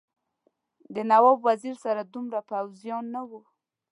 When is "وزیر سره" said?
1.47-2.01